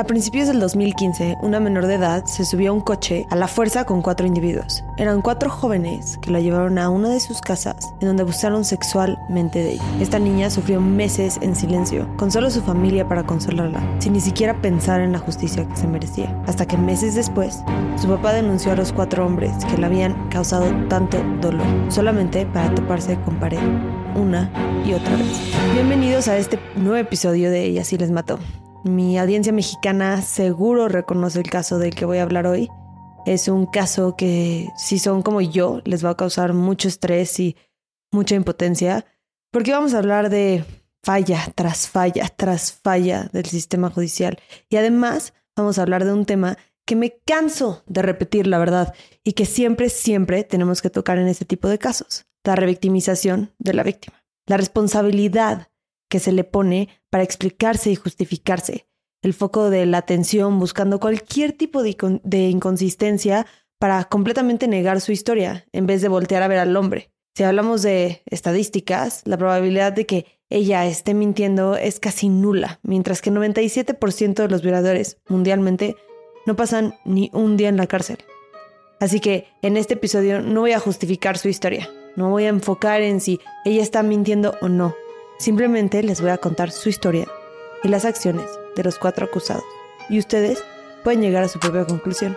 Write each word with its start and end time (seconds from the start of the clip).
A 0.00 0.04
principios 0.04 0.48
del 0.48 0.60
2015, 0.60 1.36
una 1.42 1.60
menor 1.60 1.86
de 1.86 1.96
edad 1.96 2.24
se 2.24 2.46
subió 2.46 2.70
a 2.70 2.72
un 2.72 2.80
coche 2.80 3.26
a 3.28 3.36
la 3.36 3.46
fuerza 3.46 3.84
con 3.84 4.00
cuatro 4.00 4.26
individuos. 4.26 4.82
Eran 4.96 5.20
cuatro 5.20 5.50
jóvenes 5.50 6.16
que 6.22 6.30
la 6.30 6.40
llevaron 6.40 6.78
a 6.78 6.88
una 6.88 7.10
de 7.10 7.20
sus 7.20 7.42
casas 7.42 7.92
en 8.00 8.08
donde 8.08 8.22
abusaron 8.22 8.64
sexualmente 8.64 9.58
de 9.58 9.72
ella. 9.72 9.84
Esta 10.00 10.18
niña 10.18 10.48
sufrió 10.48 10.80
meses 10.80 11.38
en 11.42 11.54
silencio, 11.54 12.08
con 12.16 12.30
solo 12.30 12.48
su 12.48 12.62
familia 12.62 13.06
para 13.06 13.24
consolarla, 13.24 13.82
sin 13.98 14.14
ni 14.14 14.20
siquiera 14.20 14.58
pensar 14.62 15.02
en 15.02 15.12
la 15.12 15.18
justicia 15.18 15.68
que 15.68 15.76
se 15.76 15.86
merecía. 15.86 16.34
Hasta 16.46 16.64
que 16.64 16.78
meses 16.78 17.14
después, 17.14 17.62
su 18.00 18.08
papá 18.08 18.32
denunció 18.32 18.72
a 18.72 18.76
los 18.76 18.94
cuatro 18.94 19.26
hombres 19.26 19.52
que 19.66 19.76
le 19.76 19.84
habían 19.84 20.30
causado 20.30 20.64
tanto 20.88 21.18
dolor, 21.42 21.66
solamente 21.90 22.46
para 22.46 22.74
toparse 22.74 23.20
con 23.20 23.38
pared 23.38 23.60
una 24.14 24.50
y 24.82 24.94
otra 24.94 25.14
vez. 25.14 25.38
Bienvenidos 25.74 26.26
a 26.26 26.38
este 26.38 26.58
nuevo 26.74 26.96
episodio 26.96 27.50
de 27.50 27.64
Ella 27.64 27.84
sí 27.84 27.98
les 27.98 28.10
mató. 28.10 28.38
Mi 28.84 29.18
audiencia 29.18 29.52
mexicana 29.52 30.22
seguro 30.22 30.88
reconoce 30.88 31.38
el 31.38 31.50
caso 31.50 31.78
del 31.78 31.94
que 31.94 32.06
voy 32.06 32.16
a 32.16 32.22
hablar 32.22 32.46
hoy. 32.46 32.70
Es 33.26 33.48
un 33.48 33.66
caso 33.66 34.16
que 34.16 34.68
si 34.78 34.98
son 34.98 35.20
como 35.22 35.42
yo 35.42 35.82
les 35.84 36.02
va 36.02 36.10
a 36.10 36.16
causar 36.16 36.54
mucho 36.54 36.88
estrés 36.88 37.38
y 37.40 37.56
mucha 38.10 38.36
impotencia, 38.36 39.04
porque 39.52 39.72
vamos 39.72 39.92
a 39.92 39.98
hablar 39.98 40.30
de 40.30 40.64
falla 41.02 41.52
tras 41.54 41.88
falla 41.88 42.26
tras 42.34 42.72
falla 42.72 43.28
del 43.34 43.44
sistema 43.44 43.90
judicial. 43.90 44.38
Y 44.70 44.76
además 44.76 45.34
vamos 45.54 45.78
a 45.78 45.82
hablar 45.82 46.06
de 46.06 46.14
un 46.14 46.24
tema 46.24 46.56
que 46.86 46.96
me 46.96 47.20
canso 47.26 47.82
de 47.86 48.00
repetir, 48.00 48.46
la 48.46 48.58
verdad, 48.58 48.94
y 49.22 49.34
que 49.34 49.44
siempre, 49.44 49.90
siempre 49.90 50.42
tenemos 50.42 50.80
que 50.80 50.88
tocar 50.88 51.18
en 51.18 51.28
este 51.28 51.44
tipo 51.44 51.68
de 51.68 51.78
casos, 51.78 52.24
la 52.44 52.56
revictimización 52.56 53.52
de 53.58 53.74
la 53.74 53.82
víctima, 53.82 54.24
la 54.46 54.56
responsabilidad 54.56 55.68
que 56.08 56.18
se 56.18 56.32
le 56.32 56.44
pone 56.44 56.88
para 57.10 57.24
explicarse 57.24 57.90
y 57.90 57.96
justificarse. 57.96 58.86
El 59.22 59.34
foco 59.34 59.68
de 59.68 59.84
la 59.84 59.98
atención 59.98 60.58
buscando 60.58 60.98
cualquier 60.98 61.52
tipo 61.52 61.82
de, 61.82 62.48
inconsistencia 62.48 63.46
para 63.78 64.04
completamente 64.04 64.68
negar 64.68 65.00
su 65.00 65.12
historia 65.12 65.66
en 65.72 65.86
vez 65.86 66.00
de 66.00 66.08
voltear 66.08 66.42
a 66.42 66.48
ver 66.48 66.58
al 66.58 66.76
hombre. 66.76 67.10
Si 67.36 67.44
hablamos 67.44 67.82
de 67.82 68.22
estadísticas, 68.26 69.22
la 69.24 69.36
probabilidad 69.36 69.92
de 69.92 70.06
que 70.06 70.26
ella 70.48 70.86
esté 70.86 71.14
mintiendo 71.14 71.76
es 71.76 72.00
casi 72.00 72.28
nula, 72.28 72.80
mientras 72.82 73.22
que 73.22 73.30
97% 73.30 74.34
de 74.34 74.48
los 74.48 74.62
violadores 74.62 75.18
mundialmente 75.28 75.96
no 76.46 76.56
pasan 76.56 76.94
ni 77.04 77.30
un 77.32 77.56
día 77.56 77.68
en 77.68 77.76
la 77.76 77.86
cárcel. 77.86 78.18
Así 78.98 79.20
que 79.20 79.46
en 79.62 79.76
este 79.76 79.94
episodio 79.94 80.40
no 80.40 80.60
voy 80.60 80.72
a 80.72 80.80
justificar 80.80 81.38
su 81.38 81.48
historia, 81.48 81.88
no 82.16 82.30
voy 82.30 82.44
a 82.44 82.48
enfocar 82.48 83.00
en 83.00 83.20
si 83.20 83.38
ella 83.64 83.82
está 83.82 84.02
mintiendo 84.02 84.54
o 84.60 84.68
no, 84.68 84.94
Simplemente 85.40 86.02
les 86.02 86.20
voy 86.20 86.28
a 86.28 86.36
contar 86.36 86.70
su 86.70 86.90
historia 86.90 87.26
y 87.82 87.88
las 87.88 88.04
acciones 88.04 88.44
de 88.76 88.84
los 88.84 88.98
cuatro 88.98 89.24
acusados. 89.24 89.64
Y 90.10 90.18
ustedes 90.18 90.62
pueden 91.02 91.22
llegar 91.22 91.42
a 91.42 91.48
su 91.48 91.58
propia 91.58 91.86
conclusión. 91.86 92.36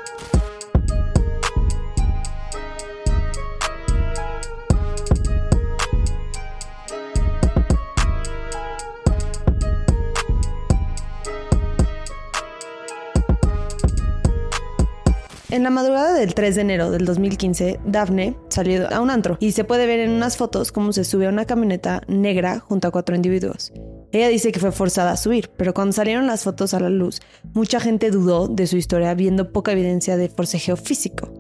En 15.54 15.62
la 15.62 15.70
madrugada 15.70 16.14
del 16.14 16.34
3 16.34 16.56
de 16.56 16.62
enero 16.62 16.90
del 16.90 17.06
2015, 17.06 17.80
Daphne 17.86 18.36
salió 18.50 18.92
a 18.92 19.00
un 19.02 19.12
antro 19.12 19.38
y 19.40 19.52
se 19.52 19.64
puede 19.64 19.86
ver 19.86 20.00
en 20.00 20.10
unas 20.10 20.36
fotos 20.36 20.72
cómo 20.72 20.94
se 20.94 21.04
sube 21.04 21.28
a 21.28 21.30
una 21.30 21.46
camioneta 21.46 22.02
negra 22.08 22.60
junto 22.60 22.88
a 22.88 22.92
cuatro 22.92 23.16
individuos. 23.16 23.72
Ella 24.12 24.30
dice 24.30 24.52
que 24.52 24.60
fue 24.60 24.72
forzada 24.72 25.12
a 25.12 25.16
subir, 25.16 25.52
pero 25.56 25.76
cuando 25.76 25.94
salieron 25.94 26.26
las 26.26 26.44
fotos 26.44 26.74
a 26.74 26.80
la 26.80 26.90
luz, 26.90 27.22
mucha 27.54 27.80
gente 27.80 28.10
dudó 28.10 28.48
de 28.48 28.66
su 28.66 28.78
historia 28.78 29.14
viendo 29.14 29.52
poca 29.52 29.74
evidencia 29.74 30.18
de 30.18 30.28
forcejeo 30.28 30.76
físico. 30.76 31.32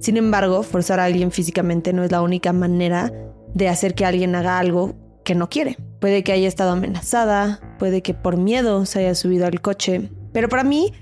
Sin 0.00 0.18
embargo, 0.18 0.62
forzar 0.62 1.00
a 1.00 1.04
alguien 1.04 1.32
físicamente 1.32 1.94
no 1.94 2.04
es 2.04 2.12
la 2.12 2.20
única 2.20 2.52
manera 2.52 3.10
de 3.54 3.70
hacer 3.70 3.94
que 3.94 4.04
alguien 4.04 4.34
haga 4.34 4.58
algo 4.58 4.96
que 5.24 5.34
no 5.34 5.48
quiere. 5.48 5.78
Puede 5.98 6.22
que 6.22 6.32
haya 6.32 6.46
estado 6.46 6.72
amenazada, 6.72 7.74
puede 7.78 8.02
que 8.02 8.12
por 8.12 8.36
miedo 8.36 8.84
se 8.84 8.98
haya 8.98 9.14
subido 9.14 9.46
al 9.46 9.62
coche, 9.62 10.10
pero 10.34 10.50
para 10.50 10.62
mí 10.62 10.92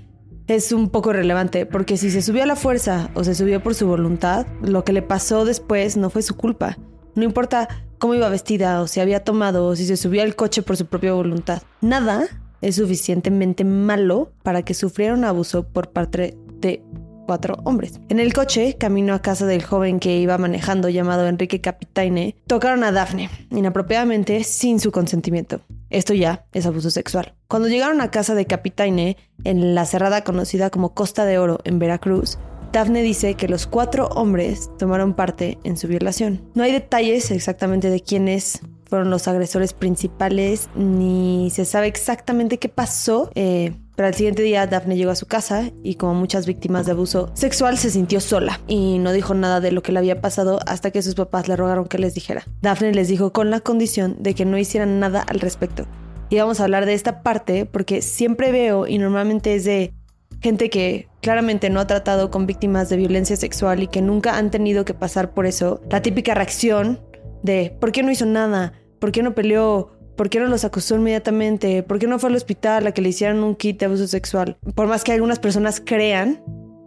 es 0.47 0.71
un 0.71 0.89
poco 0.89 1.13
relevante, 1.13 1.65
porque 1.65 1.97
si 1.97 2.11
se 2.11 2.21
subió 2.21 2.43
a 2.43 2.47
la 2.47 2.55
fuerza 2.55 3.09
o 3.13 3.23
se 3.23 3.35
subió 3.35 3.61
por 3.61 3.75
su 3.75 3.87
voluntad, 3.87 4.45
lo 4.61 4.83
que 4.83 4.93
le 4.93 5.01
pasó 5.01 5.45
después 5.45 5.97
no 5.97 6.09
fue 6.09 6.21
su 6.21 6.35
culpa. 6.35 6.77
No 7.15 7.23
importa 7.23 7.67
cómo 7.97 8.15
iba 8.15 8.29
vestida 8.29 8.81
o 8.81 8.87
si 8.87 8.99
había 8.99 9.23
tomado 9.23 9.65
o 9.67 9.75
si 9.75 9.85
se 9.85 9.97
subió 9.97 10.23
al 10.23 10.35
coche 10.35 10.61
por 10.61 10.77
su 10.77 10.85
propia 10.85 11.13
voluntad. 11.13 11.61
Nada 11.81 12.27
es 12.61 12.75
suficientemente 12.75 13.63
malo 13.63 14.31
para 14.43 14.63
que 14.63 14.73
sufriera 14.73 15.13
un 15.13 15.23
abuso 15.23 15.67
por 15.67 15.91
parte 15.91 16.37
de 16.59 16.83
cuatro 17.25 17.57
hombres. 17.63 17.99
En 18.09 18.19
el 18.19 18.33
coche, 18.33 18.75
camino 18.77 19.13
a 19.13 19.21
casa 19.21 19.45
del 19.45 19.63
joven 19.63 19.99
que 19.99 20.17
iba 20.17 20.37
manejando 20.37 20.89
llamado 20.89 21.27
Enrique 21.27 21.61
Capitaine, 21.61 22.35
tocaron 22.47 22.83
a 22.83 22.91
Daphne, 22.91 23.29
inapropiadamente 23.51 24.43
sin 24.43 24.79
su 24.79 24.91
consentimiento. 24.91 25.61
Esto 25.91 26.13
ya 26.13 26.45
es 26.53 26.65
abuso 26.65 26.89
sexual. 26.89 27.35
Cuando 27.47 27.67
llegaron 27.67 28.01
a 28.01 28.11
casa 28.11 28.33
de 28.33 28.47
Capitaine, 28.47 29.17
en 29.43 29.75
la 29.75 29.85
cerrada 29.85 30.23
conocida 30.23 30.69
como 30.69 30.93
Costa 30.93 31.25
de 31.25 31.37
Oro 31.37 31.59
en 31.65 31.79
Veracruz, 31.79 32.37
Daphne 32.71 33.03
dice 33.03 33.33
que 33.33 33.49
los 33.49 33.67
cuatro 33.67 34.07
hombres 34.07 34.71
tomaron 34.79 35.13
parte 35.13 35.57
en 35.65 35.75
su 35.75 35.89
violación. 35.89 36.49
No 36.55 36.63
hay 36.63 36.71
detalles 36.71 37.29
exactamente 37.29 37.89
de 37.89 37.99
quiénes 37.99 38.61
fueron 38.91 39.09
los 39.09 39.29
agresores 39.29 39.71
principales, 39.71 40.69
ni 40.75 41.49
se 41.49 41.63
sabe 41.63 41.87
exactamente 41.87 42.59
qué 42.59 42.67
pasó. 42.67 43.31
Eh, 43.35 43.73
pero 43.95 44.07
al 44.09 44.15
siguiente 44.15 44.41
día 44.41 44.67
Daphne 44.67 44.97
llegó 44.97 45.11
a 45.11 45.15
su 45.15 45.27
casa 45.27 45.71
y 45.81 45.95
como 45.95 46.13
muchas 46.13 46.45
víctimas 46.45 46.85
de 46.85 46.91
abuso 46.91 47.31
sexual 47.33 47.77
se 47.77 47.89
sintió 47.89 48.19
sola 48.19 48.59
y 48.67 48.99
no 48.99 49.13
dijo 49.13 49.33
nada 49.33 49.61
de 49.61 49.71
lo 49.71 49.81
que 49.81 49.93
le 49.93 49.99
había 49.99 50.19
pasado 50.19 50.59
hasta 50.67 50.91
que 50.91 51.01
sus 51.01 51.15
papás 51.15 51.47
le 51.47 51.55
rogaron 51.55 51.85
que 51.85 51.99
les 51.99 52.15
dijera. 52.15 52.43
Daphne 52.61 52.93
les 52.93 53.07
dijo 53.07 53.31
con 53.31 53.49
la 53.49 53.61
condición 53.61 54.17
de 54.19 54.33
que 54.33 54.43
no 54.43 54.57
hicieran 54.57 54.99
nada 54.99 55.21
al 55.21 55.39
respecto. 55.39 55.85
Y 56.29 56.35
vamos 56.35 56.59
a 56.59 56.65
hablar 56.65 56.85
de 56.85 56.93
esta 56.93 57.23
parte 57.23 57.65
porque 57.65 58.01
siempre 58.01 58.51
veo 58.51 58.87
y 58.87 58.97
normalmente 58.97 59.55
es 59.55 59.63
de 59.63 59.93
gente 60.41 60.69
que 60.69 61.07
claramente 61.21 61.69
no 61.69 61.79
ha 61.79 61.87
tratado 61.87 62.29
con 62.29 62.45
víctimas 62.45 62.89
de 62.89 62.97
violencia 62.97 63.37
sexual 63.37 63.83
y 63.83 63.87
que 63.87 64.01
nunca 64.01 64.35
han 64.35 64.51
tenido 64.51 64.83
que 64.83 64.93
pasar 64.93 65.33
por 65.33 65.45
eso. 65.45 65.79
La 65.89 66.01
típica 66.01 66.33
reacción 66.33 66.99
de 67.41 67.73
¿por 67.79 67.93
qué 67.93 68.03
no 68.03 68.11
hizo 68.11 68.25
nada? 68.25 68.73
¿Por 69.01 69.11
qué 69.11 69.23
no 69.23 69.33
peleó? 69.33 69.89
¿Por 70.15 70.29
qué 70.29 70.39
no 70.39 70.45
los 70.45 70.63
acusó 70.63 70.95
inmediatamente? 70.95 71.81
¿Por 71.81 71.97
qué 71.97 72.05
no 72.05 72.19
fue 72.19 72.29
al 72.29 72.35
hospital 72.35 72.85
a 72.85 72.91
que 72.91 73.01
le 73.01 73.09
hicieran 73.09 73.43
un 73.43 73.55
kit 73.55 73.79
de 73.79 73.87
abuso 73.87 74.07
sexual? 74.07 74.59
Por 74.75 74.85
más 74.85 75.03
que 75.03 75.11
algunas 75.11 75.39
personas 75.39 75.81
crean 75.83 76.39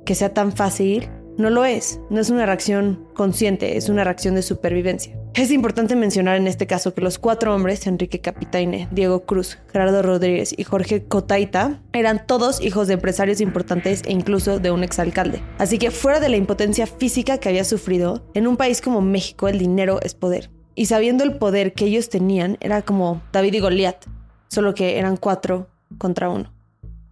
que 0.06 0.14
sea 0.14 0.32
tan 0.32 0.52
fácil, 0.52 1.10
no 1.38 1.50
lo 1.50 1.64
es. 1.64 1.98
No 2.10 2.20
es 2.20 2.30
una 2.30 2.46
reacción 2.46 3.08
consciente, 3.14 3.76
es 3.76 3.88
una 3.88 4.04
reacción 4.04 4.36
de 4.36 4.42
supervivencia. 4.42 5.18
Es 5.34 5.50
importante 5.50 5.96
mencionar 5.96 6.36
en 6.36 6.46
este 6.46 6.68
caso 6.68 6.94
que 6.94 7.00
los 7.00 7.18
cuatro 7.18 7.52
hombres, 7.52 7.84
Enrique 7.88 8.20
Capitaine, 8.20 8.86
Diego 8.92 9.24
Cruz, 9.26 9.58
Gerardo 9.72 10.00
Rodríguez 10.00 10.54
y 10.56 10.62
Jorge 10.62 11.02
Cotaita, 11.06 11.82
eran 11.92 12.28
todos 12.28 12.60
hijos 12.60 12.86
de 12.86 12.94
empresarios 12.94 13.40
importantes 13.40 14.02
e 14.06 14.12
incluso 14.12 14.60
de 14.60 14.70
un 14.70 14.84
exalcalde. 14.84 15.42
Así 15.58 15.78
que 15.78 15.90
fuera 15.90 16.20
de 16.20 16.28
la 16.28 16.36
impotencia 16.36 16.86
física 16.86 17.38
que 17.38 17.48
había 17.48 17.64
sufrido, 17.64 18.30
en 18.34 18.46
un 18.46 18.56
país 18.56 18.80
como 18.80 19.00
México 19.00 19.48
el 19.48 19.58
dinero 19.58 19.98
es 20.00 20.14
poder. 20.14 20.53
Y 20.74 20.86
sabiendo 20.86 21.22
el 21.24 21.36
poder 21.36 21.72
que 21.72 21.86
ellos 21.86 22.08
tenían, 22.08 22.56
era 22.60 22.82
como 22.82 23.22
David 23.32 23.54
y 23.54 23.60
Goliat, 23.60 24.04
solo 24.48 24.74
que 24.74 24.98
eran 24.98 25.16
cuatro 25.16 25.68
contra 25.98 26.28
uno. 26.28 26.52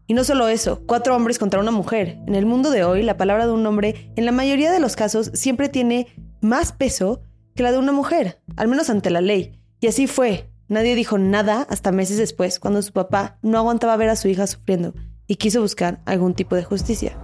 Y 0.07 0.15
no 0.15 0.25
solo 0.25 0.49
eso, 0.49 0.83
cuatro 0.85 1.15
hombres 1.15 1.39
contra 1.39 1.61
una 1.61 1.71
mujer. 1.71 2.19
En 2.27 2.35
el 2.35 2.45
mundo 2.45 2.71
de 2.71 2.85
hoy, 2.85 3.03
la 3.03 3.17
palabra 3.17 3.47
de 3.47 3.53
un 3.53 3.65
hombre, 3.65 4.13
en 4.17 4.27
la 4.27 4.33
mayoría 4.33 4.73
de 4.73 4.81
los 4.81 4.97
casos, 4.97 5.31
siempre 5.35 5.69
tiene 5.69 6.09
más 6.41 6.73
peso 6.73 7.23
que 7.55 7.63
la 7.63 7.73
de 7.73 7.79
una 7.79 7.93
mujer, 7.93 8.41
al 8.57 8.69
menos 8.69 8.91
ante 8.91 9.11
la 9.11 9.21
ley. 9.21 9.59
Y 9.81 9.87
así 9.87 10.07
fue. 10.07 10.51
Nadie 10.69 10.95
dijo 10.95 11.19
nada 11.19 11.67
hasta 11.71 11.93
meses 11.93 12.19
después, 12.19 12.59
cuando 12.59 12.83
su 12.83 12.93
papá 12.93 13.39
no 13.43 13.59
aguantaba 13.59 13.97
ver 13.97 14.09
a 14.09 14.17
su 14.17 14.29
hija 14.29 14.47
sufriendo 14.47 14.95
y 15.27 15.37
quiso 15.37 15.61
buscar 15.61 16.01
algún 16.05 16.35
tipo 16.35 16.57
de 16.57 16.65
justicia. 16.65 17.17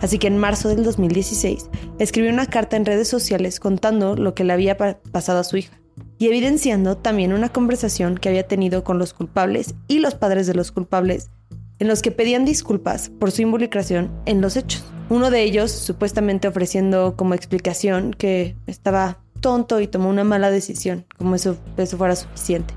Así 0.00 0.18
que 0.18 0.26
en 0.26 0.38
marzo 0.38 0.68
del 0.68 0.84
2016 0.84 1.70
escribió 1.98 2.30
una 2.30 2.46
carta 2.46 2.76
en 2.76 2.84
redes 2.84 3.08
sociales 3.08 3.58
contando 3.58 4.16
lo 4.16 4.34
que 4.34 4.44
le 4.44 4.52
había 4.52 4.76
pasado 4.76 5.40
a 5.40 5.44
su 5.44 5.56
hija 5.56 5.78
y 6.18 6.26
evidenciando 6.26 6.96
también 6.96 7.32
una 7.32 7.48
conversación 7.48 8.16
que 8.16 8.28
había 8.28 8.46
tenido 8.46 8.84
con 8.84 8.98
los 8.98 9.14
culpables 9.14 9.74
y 9.86 10.00
los 10.00 10.14
padres 10.14 10.46
de 10.46 10.54
los 10.54 10.72
culpables, 10.72 11.30
en 11.78 11.88
los 11.88 12.02
que 12.02 12.10
pedían 12.10 12.44
disculpas 12.44 13.10
por 13.10 13.30
su 13.30 13.42
involucración 13.42 14.10
en 14.26 14.40
los 14.40 14.56
hechos. 14.56 14.84
Uno 15.10 15.30
de 15.30 15.42
ellos 15.42 15.70
supuestamente 15.70 16.48
ofreciendo 16.48 17.14
como 17.16 17.34
explicación 17.34 18.12
que 18.12 18.56
estaba 18.66 19.18
tonto 19.40 19.80
y 19.80 19.86
tomó 19.86 20.08
una 20.08 20.24
mala 20.24 20.50
decisión, 20.50 21.06
como 21.16 21.34
eso, 21.34 21.56
eso 21.76 21.96
fuera 21.96 22.16
suficiente. 22.16 22.74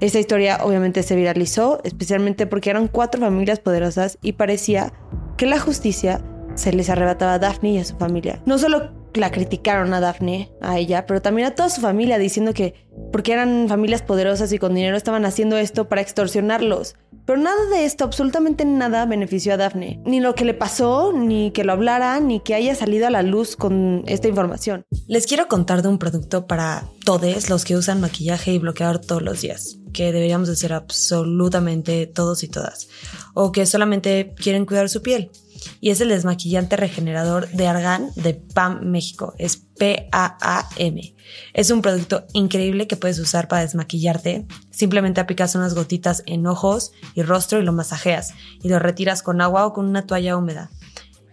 Esta 0.00 0.18
historia 0.18 0.58
obviamente 0.62 1.02
se 1.02 1.16
viralizó, 1.16 1.80
especialmente 1.84 2.46
porque 2.46 2.70
eran 2.70 2.88
cuatro 2.88 3.20
familias 3.20 3.60
poderosas 3.60 4.18
y 4.20 4.32
parecía 4.32 4.92
que 5.36 5.46
la 5.46 5.58
justicia 5.58 6.20
se 6.54 6.72
les 6.72 6.90
arrebataba 6.90 7.34
a 7.34 7.38
Daphne 7.38 7.70
y 7.70 7.78
a 7.78 7.84
su 7.84 7.96
familia. 7.96 8.42
No 8.44 8.58
solo 8.58 8.90
la 9.14 9.30
criticaron 9.30 9.94
a 9.94 10.00
Daphne, 10.00 10.50
a 10.60 10.78
ella, 10.78 11.06
pero 11.06 11.22
también 11.22 11.48
a 11.48 11.54
toda 11.54 11.70
su 11.70 11.80
familia, 11.80 12.18
diciendo 12.18 12.52
que 12.52 12.74
porque 13.12 13.32
eran 13.32 13.66
familias 13.68 14.02
poderosas 14.02 14.52
y 14.52 14.58
con 14.58 14.74
dinero 14.74 14.96
estaban 14.96 15.24
haciendo 15.24 15.56
esto 15.56 15.88
para 15.88 16.00
extorsionarlos. 16.00 16.96
Pero 17.26 17.38
nada 17.38 17.64
de 17.70 17.86
esto, 17.86 18.04
absolutamente 18.04 18.64
nada, 18.64 19.06
benefició 19.06 19.54
a 19.54 19.56
Daphne. 19.56 20.00
Ni 20.04 20.20
lo 20.20 20.34
que 20.34 20.44
le 20.44 20.52
pasó, 20.52 21.12
ni 21.12 21.52
que 21.52 21.64
lo 21.64 21.72
hablara, 21.72 22.20
ni 22.20 22.40
que 22.40 22.54
haya 22.54 22.74
salido 22.74 23.06
a 23.06 23.10
la 23.10 23.22
luz 23.22 23.56
con 23.56 24.04
esta 24.06 24.28
información. 24.28 24.84
Les 25.06 25.26
quiero 25.26 25.48
contar 25.48 25.82
de 25.82 25.88
un 25.88 25.98
producto 25.98 26.46
para 26.46 26.84
todos 27.04 27.48
los 27.48 27.64
que 27.64 27.76
usan 27.76 28.00
maquillaje 28.00 28.52
y 28.52 28.58
bloqueador 28.58 28.98
todos 28.98 29.22
los 29.22 29.40
días, 29.40 29.78
que 29.94 30.12
deberíamos 30.12 30.50
hacer 30.50 30.74
absolutamente 30.74 32.06
todos 32.06 32.42
y 32.42 32.48
todas, 32.48 32.88
o 33.32 33.50
que 33.52 33.64
solamente 33.64 34.34
quieren 34.36 34.66
cuidar 34.66 34.90
su 34.90 35.00
piel 35.00 35.30
y 35.80 35.90
es 35.90 36.00
el 36.00 36.08
desmaquillante 36.08 36.76
regenerador 36.76 37.48
de 37.50 37.66
Argan 37.66 38.10
de 38.16 38.34
PAM 38.34 38.84
México. 38.84 39.34
Es 39.38 39.56
P-A-A-M. 39.56 41.14
Es 41.52 41.70
un 41.70 41.82
producto 41.82 42.26
increíble 42.32 42.86
que 42.86 42.96
puedes 42.96 43.18
usar 43.18 43.48
para 43.48 43.62
desmaquillarte. 43.62 44.46
Simplemente 44.70 45.20
aplicas 45.20 45.54
unas 45.54 45.74
gotitas 45.74 46.22
en 46.26 46.46
ojos 46.46 46.92
y 47.14 47.22
rostro 47.22 47.58
y 47.58 47.64
lo 47.64 47.72
masajeas 47.72 48.34
y 48.62 48.68
lo 48.68 48.78
retiras 48.78 49.22
con 49.22 49.40
agua 49.40 49.66
o 49.66 49.72
con 49.72 49.86
una 49.86 50.06
toalla 50.06 50.36
húmeda 50.36 50.70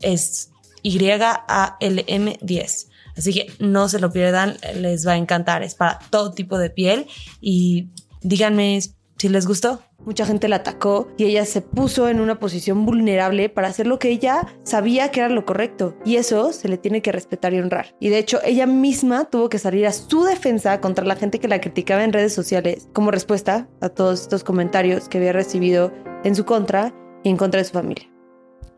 Es 0.00 0.50
Y-A-L-M 0.82 2.38
10. 2.40 2.88
Así 3.16 3.32
que 3.32 3.52
no 3.58 3.88
se 3.88 3.98
lo 3.98 4.12
pierdan, 4.12 4.56
les 4.74 5.06
va 5.06 5.12
a 5.12 5.16
encantar. 5.16 5.62
Es 5.62 5.74
para 5.74 5.98
todo 6.10 6.32
tipo 6.32 6.58
de 6.58 6.70
piel 6.70 7.06
y 7.40 7.88
díganme 8.22 8.80
si 9.18 9.28
les 9.28 9.46
gustó. 9.46 9.80
Mucha 10.04 10.26
gente 10.26 10.48
la 10.48 10.56
atacó 10.56 11.08
y 11.16 11.24
ella 11.24 11.44
se 11.44 11.62
puso 11.62 12.08
en 12.08 12.20
una 12.20 12.38
posición 12.38 12.84
vulnerable 12.84 13.48
para 13.48 13.68
hacer 13.68 13.86
lo 13.88 13.98
que 13.98 14.10
ella 14.10 14.46
sabía 14.62 15.10
que 15.10 15.20
era 15.20 15.28
lo 15.28 15.44
correcto. 15.44 15.96
Y 16.04 16.16
eso 16.16 16.52
se 16.52 16.68
le 16.68 16.78
tiene 16.78 17.02
que 17.02 17.10
respetar 17.10 17.54
y 17.54 17.58
honrar. 17.58 17.96
Y 17.98 18.10
de 18.10 18.18
hecho, 18.18 18.38
ella 18.44 18.66
misma 18.66 19.24
tuvo 19.24 19.48
que 19.48 19.58
salir 19.58 19.86
a 19.86 19.92
su 19.92 20.22
defensa 20.22 20.80
contra 20.80 21.04
la 21.04 21.16
gente 21.16 21.40
que 21.40 21.48
la 21.48 21.60
criticaba 21.60 22.04
en 22.04 22.12
redes 22.12 22.34
sociales 22.34 22.88
como 22.92 23.10
respuesta 23.10 23.68
a 23.80 23.88
todos 23.88 24.20
estos 24.20 24.44
comentarios 24.44 25.08
que 25.08 25.18
había 25.18 25.32
recibido 25.32 25.92
en 26.22 26.36
su 26.36 26.44
contra 26.44 26.94
y 27.24 27.30
en 27.30 27.36
contra 27.36 27.58
de 27.58 27.64
su 27.64 27.72
familia. 27.72 28.08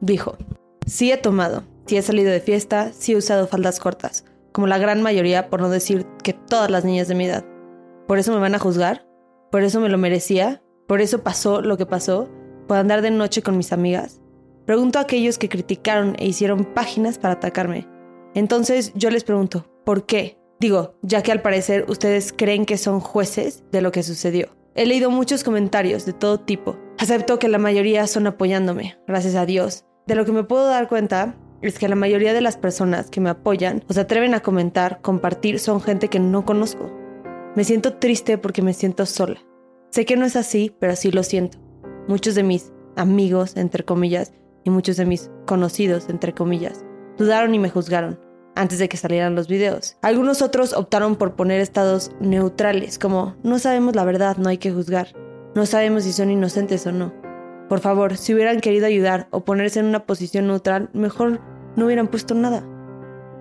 Dijo, 0.01 0.39
sí 0.89 1.13
he 1.13 1.17
tomado, 1.17 1.65
sí 1.87 1.97
he 1.97 2.03
salido 2.03 2.31
de 2.31 2.41
fiesta, 2.41 2.93
sí 2.93 3.13
he 3.13 3.17
usado 3.17 3.47
faldas 3.47 3.79
cortas, 3.79 4.25
como 4.53 4.67
la 4.67 4.79
gran 4.79 5.03
mayoría, 5.03 5.51
por 5.51 5.61
no 5.61 5.69
decir 5.69 6.07
que 6.23 6.33
todas 6.33 6.71
las 6.71 6.85
niñas 6.85 7.09
de 7.09 7.15
mi 7.15 7.27
edad. 7.27 7.45
¿Por 8.07 8.19
eso 8.19 8.33
me 8.33 8.41
van 8.41 8.55
a 8.55 8.59
juzgar? 8.59 9.07
¿Por 9.51 9.63
eso 9.63 9.81
me 9.81 9.89
lo 9.89 9.99
merecía? 9.99 10.63
¿Por 10.87 11.01
eso 11.01 11.23
pasó 11.23 11.61
lo 11.61 11.77
que 11.77 11.87
pasó? 11.87 12.29
¿Por 12.67 12.79
andar 12.79 13.03
de 13.03 13.11
noche 13.11 13.43
con 13.43 13.57
mis 13.57 13.73
amigas? 13.73 14.21
Pregunto 14.67 14.99
a 14.99 15.03
aquellos 15.03 15.39
que 15.39 15.49
criticaron 15.49 16.15
e 16.19 16.27
hicieron 16.27 16.65
páginas 16.65 17.19
para 17.19 17.35
atacarme. 17.35 17.87
Entonces 18.35 18.93
yo 18.95 19.11
les 19.11 19.25
pregunto, 19.25 19.67
¿por 19.85 20.07
qué? 20.07 20.39
Digo, 20.61 20.95
ya 21.03 21.23
que 21.23 21.33
al 21.33 21.41
parecer 21.41 21.87
ustedes 21.89 22.33
creen 22.37 22.67
que 22.67 22.77
son 22.77 23.01
jueces 23.01 23.65
de 23.71 23.81
lo 23.81 23.93
que 23.93 24.03
sucedió. 24.03 24.49
He 24.75 24.87
leído 24.87 25.11
muchos 25.11 25.45
comentarios 25.45 26.05
de 26.05 26.13
todo 26.13 26.41
tipo. 26.41 26.79
Acepto 26.99 27.39
que 27.39 27.49
la 27.49 27.59
mayoría 27.59 28.07
son 28.07 28.27
apoyándome, 28.27 28.99
gracias 29.07 29.35
a 29.35 29.47
Dios. 29.47 29.88
De 30.09 30.15
lo 30.15 30.25
que 30.25 30.33
me 30.33 30.43
puedo 30.43 30.67
dar 30.67 30.89
cuenta 30.89 31.35
es 31.61 31.79
que 31.79 31.87
la 31.87 31.95
mayoría 31.95 32.33
de 32.33 32.41
las 32.41 32.57
personas 32.57 33.11
que 33.11 33.21
me 33.21 33.29
apoyan 33.29 33.85
o 33.91 33.93
se 33.93 34.01
atreven 34.01 34.33
a 34.33 34.41
comentar, 34.41 35.03
compartir, 35.03 35.59
son 35.59 35.83
gente 35.83 36.09
que 36.09 36.19
no 36.19 36.47
conozco. 36.47 36.91
Me 37.55 37.63
siento 37.63 37.93
triste 37.93 38.39
porque 38.39 38.63
me 38.63 38.73
siento 38.73 39.05
sola. 39.05 39.37
Sé 39.91 40.07
que 40.07 40.17
no 40.17 40.25
es 40.25 40.35
así, 40.35 40.75
pero 40.81 40.95
así 40.95 41.11
lo 41.11 41.23
siento. 41.23 41.59
Muchos 42.09 42.35
de 42.35 42.43
mis 42.43 42.73
amigos, 42.97 43.55
entre 43.59 43.85
comillas, 43.85 44.33
y 44.65 44.71
muchos 44.71 44.97
de 44.97 45.05
mis 45.05 45.31
conocidos, 45.47 46.09
entre 46.09 46.33
comillas, 46.33 46.87
dudaron 47.19 47.55
y 47.55 47.59
me 47.59 47.69
juzgaron 47.69 48.19
antes 48.55 48.79
de 48.79 48.89
que 48.89 48.97
salieran 48.97 49.35
los 49.35 49.47
videos. 49.47 49.99
Algunos 50.01 50.41
otros 50.41 50.73
optaron 50.73 51.17
por 51.17 51.37
poner 51.37 51.61
estados 51.61 52.13
neutrales, 52.19 52.99
como 52.99 53.37
no 53.43 53.59
sabemos 53.59 53.95
la 53.95 54.07
verdad, 54.07 54.39
no 54.39 54.49
hay 54.49 54.57
que 54.57 54.73
juzgar. 54.73 55.09
No 55.55 55.67
sabemos 55.67 56.05
si 56.05 56.15
son 56.15 56.31
inocentes 56.31 56.87
o 56.87 56.93
no. 56.93 57.28
Por 57.69 57.81
favor, 57.81 58.17
si 58.17 58.35
hubieran 58.35 58.61
querido 58.61 58.87
ayudar 58.87 59.29
o 59.31 59.45
ponerse 59.45 59.81
en 59.81 59.87
una 59.87 60.07
posición 60.07 60.47
neutral, 60.47 60.91
mejor 60.93 61.41
no 61.77 61.87
hubieran 61.87 62.09
puesto 62.09 62.35
nada. 62.35 62.65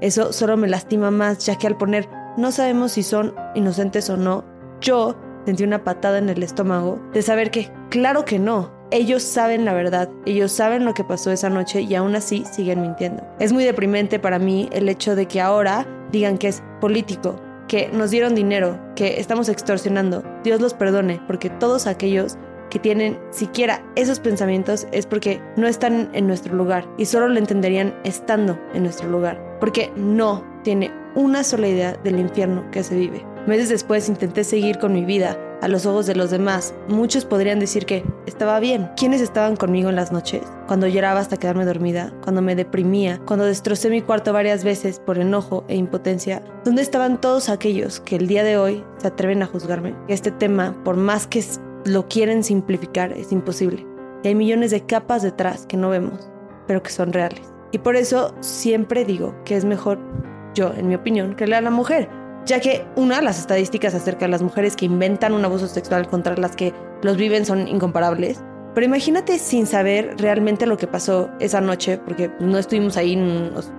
Eso 0.02 0.34
solo 0.34 0.58
me 0.58 0.68
lastima 0.68 1.12
más, 1.12 1.46
ya 1.46 1.58
que 1.58 1.68
al 1.68 1.78
poner 1.78 2.08
no 2.38 2.52
sabemos 2.52 2.92
si 2.92 3.04
son 3.04 3.34
inocentes 3.56 4.10
o 4.10 4.18
no, 4.18 4.46
yo 4.80 5.16
sentí 5.46 5.64
una 5.64 5.84
patada 5.84 6.18
en 6.20 6.30
el 6.30 6.44
estómago 6.44 7.00
de 7.14 7.22
saber 7.22 7.52
que, 7.52 7.72
claro 7.90 8.26
que 8.26 8.38
no, 8.38 8.72
ellos 8.92 9.24
saben 9.24 9.66
la 9.66 9.74
verdad, 9.74 10.10
ellos 10.26 10.52
saben 10.52 10.86
lo 10.86 10.94
que 10.94 11.04
pasó 11.04 11.32
esa 11.32 11.50
noche 11.50 11.82
y 11.82 11.96
aún 11.96 12.16
así 12.16 12.44
siguen 12.46 12.82
mintiendo. 12.82 13.24
Es 13.40 13.54
muy 13.54 13.64
deprimente 13.64 14.20
para 14.20 14.40
mí 14.40 14.70
el 14.72 14.88
hecho 14.88 15.16
de 15.16 15.26
que 15.26 15.42
ahora 15.42 15.88
digan 16.12 16.38
que 16.38 16.50
es 16.50 16.62
político, 16.80 17.40
que 17.68 17.90
nos 17.92 18.12
dieron 18.12 18.36
dinero, 18.36 18.80
que 18.96 19.20
estamos 19.20 19.50
extorsionando. 19.50 20.24
Dios 20.44 20.62
los 20.62 20.74
perdone, 20.74 21.22
porque 21.28 21.50
todos 21.50 21.88
aquellos 21.88 22.38
que 22.70 22.80
tienen 22.80 23.20
siquiera 23.32 23.84
esos 23.96 24.20
pensamientos 24.20 24.88
es 24.92 25.06
porque 25.06 25.42
no 25.56 25.68
están 25.68 26.10
en 26.14 26.28
nuestro 26.28 26.56
lugar 26.56 26.88
y 26.98 27.06
solo 27.06 27.28
lo 27.28 27.38
entenderían 27.38 27.94
estando 28.04 28.60
en 28.74 28.84
nuestro 28.84 29.10
lugar, 29.10 29.58
porque 29.60 29.92
no 29.96 30.44
tiene 30.64 30.92
una 31.16 31.44
sola 31.44 31.68
idea 31.68 31.94
del 32.04 32.20
infierno 32.20 32.70
que 32.72 32.84
se 32.84 32.96
vive. 32.96 33.26
Meses 33.48 33.70
después 33.70 34.10
intenté 34.10 34.44
seguir 34.44 34.78
con 34.78 34.94
mi 34.94 35.06
vida 35.06 35.38
a 35.62 35.68
los 35.68 35.86
ojos 35.86 36.06
de 36.06 36.16
los 36.16 36.32
demás. 36.32 36.74
Muchos 36.88 37.26
podrían 37.26 37.60
decir 37.60 37.86
que 37.86 38.04
estaba 38.26 38.60
bien. 38.60 38.90
¿Quiénes 38.96 39.22
estaban 39.22 39.56
conmigo 39.56 39.90
en 39.90 39.96
las 39.96 40.12
noches? 40.12 40.44
Cuando 40.68 40.88
lloraba 40.88 41.20
hasta 41.20 41.38
quedarme 41.38 41.66
dormida, 41.66 42.14
cuando 42.22 42.42
me 42.42 42.56
deprimía, 42.56 43.20
cuando 43.26 43.46
destrocé 43.46 43.90
mi 43.90 44.02
cuarto 44.02 44.34
varias 44.34 44.64
veces 44.64 45.00
por 45.00 45.18
enojo 45.18 45.64
e 45.68 45.76
impotencia. 45.76 46.44
¿Dónde 46.64 46.82
estaban 46.82 47.20
todos 47.20 47.50
aquellos 47.50 48.00
que 48.02 48.18
el 48.18 48.28
día 48.28 48.44
de 48.44 48.58
hoy 48.58 48.84
se 48.98 49.08
atreven 49.08 49.42
a 49.42 49.48
juzgarme? 49.48 49.96
Este 50.08 50.32
tema, 50.32 50.76
por 50.84 50.98
más 50.98 51.26
que 51.26 51.40
lo 51.88 52.08
quieren 52.08 52.44
simplificar, 52.44 53.12
es 53.14 53.32
imposible. 53.32 53.86
Y 54.24 54.30
hay 54.30 54.36
millones 54.36 54.72
de 54.72 54.86
capas 54.86 55.24
detrás 55.24 55.66
que 55.66 55.78
no 55.78 55.90
vemos, 55.90 56.30
pero 56.68 56.84
que 56.84 56.92
son 56.92 57.14
reales. 57.14 57.42
Y 57.72 57.80
por 57.80 57.96
eso 57.96 58.34
siempre 58.40 59.06
digo 59.06 59.36
que 59.46 59.56
es 59.56 59.66
mejor, 59.66 60.00
yo, 60.54 60.74
en 60.76 60.88
mi 60.88 60.96
opinión, 60.96 61.34
creerle 61.36 61.58
a 61.58 61.62
la 61.62 61.70
mujer, 61.70 62.10
ya 62.46 62.60
que 62.60 62.86
una, 62.96 63.22
las 63.22 63.40
estadísticas 63.40 63.94
acerca 63.94 64.26
de 64.26 64.32
las 64.32 64.42
mujeres 64.42 64.76
que 64.76 64.86
inventan 64.86 65.34
un 65.34 65.44
abuso 65.44 65.68
sexual 65.68 66.08
contra 66.08 66.36
las 66.38 66.56
que 66.56 66.74
los 67.04 67.18
viven 67.18 67.46
son 67.46 67.68
incomparables. 67.68 68.42
Pero 68.74 68.86
imagínate 68.86 69.40
sin 69.40 69.66
saber 69.66 70.16
realmente 70.18 70.66
lo 70.66 70.78
que 70.78 70.88
pasó 70.88 71.30
esa 71.40 71.62
noche, 71.62 71.98
porque 71.98 72.32
no 72.40 72.58
estuvimos 72.58 72.96
ahí, 72.96 73.18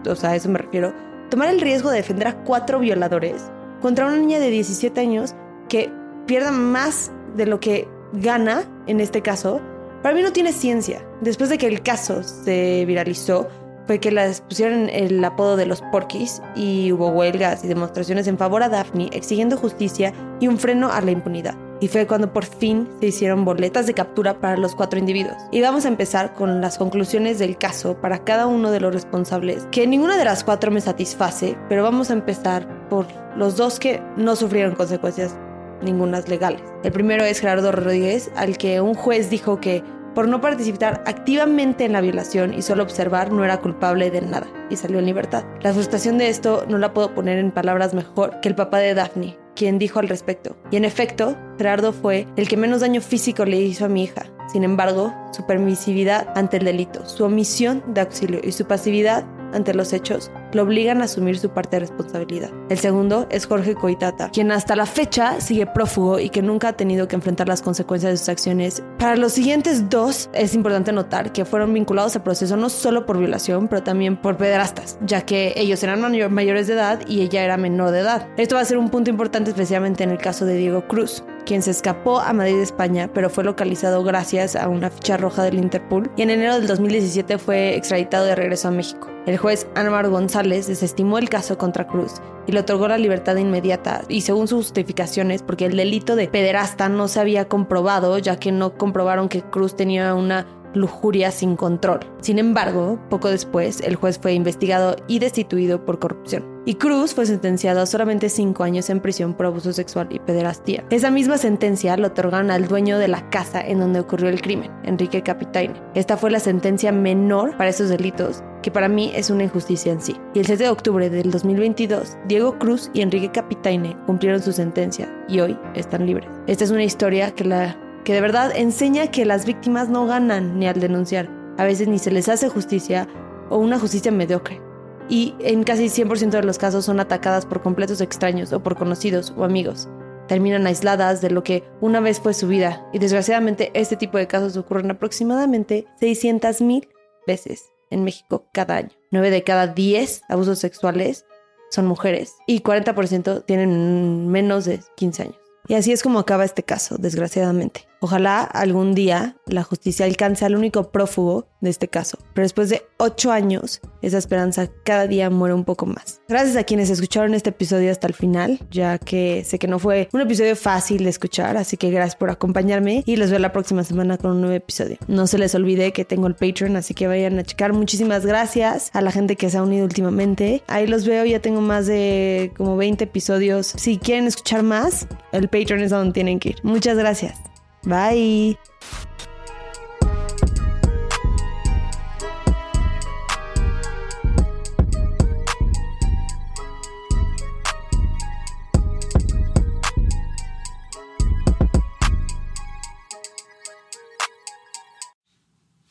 o, 0.07 0.15
sea, 0.15 0.31
a 0.31 0.37
eso 0.37 0.49
me 0.49 0.59
refiero, 0.59 0.93
tomar 1.31 1.49
el 1.49 1.61
riesgo 1.61 1.91
de 1.91 1.99
defender 1.99 2.29
a 2.29 2.45
cuatro 2.45 2.81
violadores 2.81 3.50
contra 3.81 4.07
una 4.07 4.17
niña 4.17 4.41
de 4.41 4.50
17 4.50 5.00
años 5.00 5.35
que 5.69 5.91
pierda 6.27 6.50
más 6.50 7.12
de 7.37 7.47
lo 7.47 7.61
que 7.61 7.88
gana, 8.12 8.65
en 8.87 9.00
este 9.00 9.23
caso, 9.23 9.61
para 10.03 10.15
mí 10.15 10.23
no 10.23 10.33
tiene 10.33 10.53
ciencia. 10.53 11.05
Después 11.21 11.50
de 11.50 11.59
que 11.59 11.67
el 11.67 11.83
caso 11.83 12.23
se 12.23 12.85
viralizó, 12.87 13.49
fue 13.88 13.99
que 14.00 14.12
las 14.12 14.43
pusieron 14.43 14.91
el 14.91 15.25
apodo 15.25 15.57
de 15.57 15.65
los 15.65 15.81
porquis 15.91 16.43
y 16.55 16.93
hubo 16.93 17.09
huelgas 17.09 17.65
y 17.65 17.69
demostraciones 17.69 18.27
en 18.27 18.37
favor 18.37 18.62
a 18.62 18.69
Daphne 18.69 19.09
exigiendo 19.12 19.57
justicia 19.57 20.12
y 20.41 20.47
un 20.47 20.59
freno 20.59 20.93
a 20.93 21.00
la 21.00 21.11
impunidad. 21.11 21.57
Y 21.81 21.88
fue 21.88 22.07
cuando 22.07 22.31
por 22.31 22.45
fin 22.45 22.87
se 23.00 23.07
hicieron 23.07 23.47
boletas 23.47 23.87
de 23.87 23.95
captura 23.95 24.41
para 24.41 24.59
los 24.59 24.75
cuatro 24.75 24.99
individuos. 24.99 25.38
Y 25.50 25.62
vamos 25.62 25.87
a 25.87 25.88
empezar 25.88 26.35
con 26.35 26.61
las 26.61 26.77
conclusiones 26.77 27.38
del 27.38 27.57
caso 27.57 27.97
para 27.99 28.25
cada 28.25 28.47
uno 28.47 28.71
de 28.71 28.81
los 28.81 28.93
responsables, 28.93 29.67
que 29.71 29.87
ninguna 29.87 30.19
de 30.19 30.25
las 30.27 30.45
cuatro 30.45 30.71
me 30.71 30.83
satisface, 30.83 31.57
pero 31.71 31.83
vamos 31.83 32.11
a 32.11 32.15
empezar 32.15 32.88
por 32.91 33.07
los 33.37 33.57
dos 33.57 33.79
que 33.79 34.03
no 34.19 34.37
sufrieron 34.37 34.75
consecuencias 34.75 35.35
ningunas 35.82 36.28
legales. 36.28 36.62
El 36.85 36.92
primero 36.92 37.25
es 37.25 37.40
Gerardo 37.40 37.73
Rodríguez, 37.73 38.30
al 38.37 38.58
que 38.58 38.80
un 38.80 38.94
juez 38.94 39.30
dijo 39.30 39.61
que 39.61 39.82
por 40.14 40.26
no 40.26 40.40
participar 40.40 41.02
activamente 41.06 41.85
en 41.85 41.92
la 41.92 42.00
violación 42.00 42.52
y 42.52 42.62
solo 42.62 42.82
observar 42.82 43.30
no 43.30 43.44
era 43.44 43.61
culpable 43.61 44.11
de 44.11 44.20
nada 44.20 44.49
y 44.68 44.76
salió 44.76 44.99
en 44.99 45.06
libertad. 45.06 45.44
La 45.61 45.73
frustración 45.73 46.18
de 46.18 46.28
esto 46.28 46.64
no 46.68 46.78
la 46.78 46.92
puedo 46.92 47.14
poner 47.14 47.38
en 47.38 47.52
palabras 47.52 47.94
mejor 47.94 48.40
que 48.40 48.49
el 48.49 48.56
papá 48.56 48.78
de 48.78 48.94
Daphne, 48.94 49.38
quien 49.54 49.78
dijo 49.78 50.00
al 50.00 50.08
respecto. 50.08 50.56
Y 50.70 50.76
en 50.76 50.85
efecto, 50.85 51.37
Gerardo 51.56 51.92
fue 51.92 52.26
el 52.37 52.49
que 52.49 52.56
menos 52.56 52.80
daño 52.80 53.00
físico 53.00 53.44
le 53.44 53.61
hizo 53.61 53.85
a 53.85 53.88
mi 53.88 54.04
hija. 54.04 54.26
Sin 54.52 54.64
embargo, 54.64 55.14
su 55.30 55.47
permisividad 55.47 56.26
ante 56.35 56.56
el 56.56 56.64
delito, 56.64 57.06
su 57.06 57.25
omisión 57.25 57.85
de 57.87 58.00
auxilio 58.00 58.40
y 58.42 58.50
su 58.50 58.66
pasividad 58.66 59.25
ante 59.52 59.75
los 59.75 59.93
hechos 59.93 60.31
lo 60.52 60.62
obligan 60.62 61.02
a 61.02 61.05
asumir 61.05 61.38
su 61.38 61.50
parte 61.50 61.76
de 61.76 61.81
responsabilidad. 61.81 62.50
El 62.69 62.78
segundo 62.78 63.26
es 63.31 63.47
Jorge 63.47 63.75
Coitata, 63.75 64.31
quien 64.31 64.50
hasta 64.52 64.76
la 64.76 64.87
fecha 64.87 65.40
sigue 65.40 65.67
prófugo 65.67 66.19
y 66.19 66.31
que 66.31 66.43
nunca 66.43 66.69
ha 66.69 66.73
tenido 66.73 67.09
que 67.09 67.17
enfrentar 67.17 67.49
las 67.49 67.62
consecuencias 67.62 68.12
de 68.12 68.17
sus 68.17 68.28
acciones. 68.28 68.83
Para 68.99 69.17
los 69.17 69.33
siguientes 69.33 69.88
dos 69.90 70.31
es 70.33 70.55
importante 70.55 70.93
notar 70.93 71.33
que 71.33 71.45
fueron 71.45 71.73
vinculados 71.73 72.17
al 72.17 72.23
proceso 72.23 72.57
no 72.57 72.71
solo 72.71 73.07
por 73.07 73.19
violación, 73.19 73.69
pero 73.69 73.83
también 73.83 74.17
por 74.17 74.37
pederastas, 74.37 74.99
ya 75.02 75.23
que 75.23 75.52
ellos 75.57 75.83
eran 75.83 76.00
mayores 76.33 76.67
de 76.67 76.75
edad 76.75 77.00
y 77.07 77.23
ella 77.23 77.45
era 77.45 77.57
menor 77.57 77.90
de 77.90 78.00
edad. 78.00 78.28
Esto 78.37 78.55
va 78.55 78.62
a 78.62 78.64
ser 78.64 78.78
un 78.78 78.90
punto 78.90 79.11
importante 79.11 79.50
especialmente 79.50 80.05
en 80.05 80.11
el 80.11 80.19
caso 80.19 80.45
de 80.45 80.57
Diego 80.57 80.87
Cruz, 80.87 81.25
quien 81.45 81.62
se 81.62 81.71
escapó 81.71 82.21
a 82.21 82.33
Madrid, 82.33 82.61
España, 82.61 83.11
pero 83.12 83.31
fue 83.31 83.45
localizado 83.45 84.02
gracias 84.05 84.57
a 84.57 84.69
una 84.69 84.90
ficha 84.90 85.17
roja 85.17 85.43
del 85.43 85.59
Interpol 85.59 86.11
y 86.17 86.23
en 86.23 86.31
enero 86.31 86.55
del 86.55 86.67
2017 86.67 87.38
fue 87.38 87.75
extraditado 87.75 88.25
de 88.25 88.35
regreso 88.35 88.69
a 88.69 88.71
México. 88.71 89.09
El 89.28 89.37
juez 89.37 89.66
Álvaro 89.75 90.11
González 90.11 90.68
desestimó 90.68 91.18
el 91.18 91.28
caso 91.28 91.58
contra 91.58 91.87
Cruz 91.87 92.14
y 92.47 92.52
le 92.52 92.61
otorgó 92.61 92.88
la 92.88 92.97
libertad 92.97 93.37
inmediata 93.37 94.04
y 94.08 94.23
según 94.23 94.49
sus 94.49 94.64
justificaciones 94.64 95.42
porque 95.42 95.66
el 95.66 95.76
delito 95.76 96.16
de 96.16 96.28
pederasta 96.28 96.88
no 96.88 97.08
se 97.08 97.20
había 97.20 97.47
comprobado 97.47 98.16
ya 98.16 98.38
que 98.38 98.52
no 98.52 98.78
comprobaron 98.78 99.28
que 99.28 99.42
Cruz 99.42 99.76
tenía 99.76 100.14
una 100.14 100.47
lujuria 100.73 101.30
sin 101.30 101.56
control. 101.56 102.00
Sin 102.23 102.38
embargo, 102.38 102.99
poco 103.11 103.28
después, 103.28 103.82
el 103.82 103.97
juez 103.97 104.18
fue 104.18 104.32
investigado 104.32 104.97
y 105.08 105.18
destituido 105.18 105.85
por 105.85 105.99
corrupción. 105.99 106.44
Y 106.64 106.75
Cruz 106.75 107.14
fue 107.14 107.26
sentenciado 107.26 107.80
a 107.80 107.87
solamente 107.87 108.28
cinco 108.28 108.64
años 108.64 108.90
en 108.90 109.00
prisión 109.00 109.35
por 109.35 109.47
abuso 109.47 109.73
sexual 109.73 110.08
y 110.11 110.18
pederastía. 110.18 110.85
Esa 110.90 111.11
misma 111.11 111.38
sentencia 111.38 111.97
la 111.97 112.08
otorgaron 112.08 112.50
al 112.50 112.68
dueño 112.68 112.99
de 112.99 113.08
la 113.08 113.28
casa 113.30 113.61
en 113.61 113.78
donde 113.80 114.00
ocurrió 114.00 114.28
el 114.28 114.42
crimen, 114.42 114.70
Enrique 114.85 115.23
Capitaine. 115.23 115.80
Esta 115.94 116.16
fue 116.16 116.30
la 116.30 116.40
sentencia 116.40 116.92
menor 116.92 117.56
para 117.56 117.70
esos 117.70 117.88
delitos, 117.88 118.42
que 118.62 118.71
para 118.71 118.88
mí 118.88 119.12
es 119.15 119.31
una 119.31 119.45
injusticia 119.45 119.93
en 119.93 120.00
sí. 120.00 120.17
Y 120.35 120.41
el 120.41 120.47
7 120.47 120.65
de 120.65 120.71
octubre 120.71 121.11
del 121.11 121.31
2022, 121.31 122.17
Diego 122.27 122.59
Cruz 122.59 122.91
y 122.93 123.03
Enrique 123.03 123.31
Capitaine 123.31 123.97
cumplieron 124.07 124.43
su 124.43 124.53
sentencia 124.53 125.09
y 125.29 125.41
hoy 125.41 125.59
están 125.75 126.07
libres. 126.07 126.29
Esta 126.47 126.65
es 126.65 126.71
una 126.71 126.85
historia 126.85 127.35
que 127.35 127.45
la 127.45 127.77
que 128.05 128.15
de 128.15 128.21
verdad 128.21 128.53
enseña 128.57 129.09
que 129.09 129.27
las 129.27 129.45
víctimas 129.45 129.88
no 129.88 130.07
ganan 130.07 130.59
ni 130.59 130.67
al 130.67 130.81
denunciar. 130.81 131.29
A 131.59 131.65
veces 131.65 131.88
ni 131.88 131.99
se 131.99 132.11
les 132.11 132.29
hace 132.29 132.49
justicia 132.49 133.07
o 133.50 133.59
una 133.59 133.79
justicia 133.79 134.11
mediocre. 134.11 134.62
Y 135.11 135.35
en 135.41 135.62
casi 135.62 135.87
100% 135.87 136.31
de 136.31 136.43
los 136.43 136.59
casos 136.59 136.85
son 136.85 137.00
atacadas 137.00 137.45
por 137.45 137.62
completos 137.62 138.00
extraños 138.00 138.53
o 138.53 138.62
por 138.62 138.77
conocidos 138.77 139.35
o 139.37 139.45
amigos. 139.45 139.88
Terminan 140.27 140.67
aisladas 140.67 141.21
de 141.21 141.31
lo 141.31 141.43
que 141.43 141.65
una 141.81 142.00
vez 142.00 142.21
fue 142.21 142.35
su 142.35 142.49
vida. 142.49 142.87
Y 142.93 142.99
desgraciadamente 142.99 143.71
este 143.75 143.97
tipo 143.97 144.19
de 144.19 144.27
casos 144.27 144.57
ocurren 144.57 144.91
aproximadamente 144.91 145.87
600.000 146.00 146.88
veces 147.27 147.73
en 147.90 148.04
México 148.04 148.49
cada 148.52 148.76
año. 148.76 148.90
9 149.11 149.30
de 149.30 149.42
cada 149.42 149.66
10 149.68 150.23
abusos 150.28 150.59
sexuales 150.59 151.25
son 151.71 151.87
mujeres 151.87 152.35
y 152.47 152.61
40% 152.61 153.45
tienen 153.45 154.28
menos 154.28 154.64
de 154.64 154.80
15 154.97 155.23
años. 155.23 155.37
Y 155.66 155.75
así 155.75 155.92
es 155.92 156.02
como 156.02 156.18
acaba 156.18 156.45
este 156.45 156.62
caso, 156.62 156.97
desgraciadamente. 156.99 157.88
Ojalá 158.00 158.43
algún 158.43 158.95
día 158.95 159.37
la 159.47 159.64
justicia 159.64 160.07
alcance 160.07 160.45
al 160.45 160.55
único 160.55 160.90
prófugo 160.93 161.49
de 161.61 161.71
este 161.71 161.88
caso. 161.88 162.19
Pero 162.35 162.45
después 162.45 162.69
de 162.69 162.83
ocho 162.99 163.33
años, 163.33 163.81
esa 164.02 164.19
esperanza 164.19 164.69
cada 164.85 165.07
día 165.07 165.31
muere 165.31 165.55
un 165.55 165.64
poco 165.64 165.87
más. 165.87 166.21
Gracias 166.28 166.57
a 166.57 166.64
quienes 166.64 166.90
escucharon 166.90 167.35
este 167.35 167.50
episodio 167.50 167.90
hasta 167.90 168.07
el 168.07 168.14
final, 168.14 168.61
ya 168.71 168.99
que 168.99 169.43
sé 169.45 169.59
que 169.59 169.67
no 169.67 169.78
fue 169.78 170.09
un 170.12 170.21
episodio 170.21 170.55
fácil 170.55 171.05
de 171.05 171.11
escuchar, 171.11 171.57
así 171.57 171.76
que 171.76 171.90
gracias 171.90 172.17
por 172.17 172.31
acompañarme 172.31 173.02
y 173.07 173.17
les 173.17 173.31
veo 173.31 173.40
la 173.40 173.52
próxima 173.52 173.83
semana 173.83 174.19
con 174.19 174.33
un 174.33 174.40
nuevo 174.40 174.55
episodio. 174.55 174.99
No 175.09 175.26
se 175.26 175.38
les 175.38 175.55
olvide 175.55 175.93
que 175.93 176.05
tengo 176.05 176.26
el 176.26 176.35
Patreon, 176.35 176.76
así 176.76 176.95
que 176.95 177.09
vayan 177.09 177.38
a 177.38 177.43
checar. 177.43 177.73
Muchísimas 177.73 178.25
gracias 178.25 178.90
a 178.93 179.00
la 179.00 179.11
gente 179.11 179.37
que 179.37 179.50
se 179.50 179.59
ha 179.59 179.62
unido 179.62 179.85
últimamente. 179.85 180.62
Ahí 180.69 180.87
los 180.87 181.07
veo, 181.07 181.25
ya 181.25 181.40
tengo 181.40 181.61
más 181.61 181.87
de 181.87 182.52
como 182.57 182.76
20 182.76 183.05
episodios. 183.05 183.67
Si 183.67 183.99
quieren 183.99 184.26
escuchar 184.26 184.62
más, 184.62 185.09
el 185.33 185.49
Patreon 185.49 185.81
es 185.81 185.90
donde 185.90 186.12
tienen 186.12 186.38
que 186.38 186.50
ir. 186.50 186.57
Muchas 186.62 186.97
gracias. 186.97 187.48
Bye. 187.88 188.59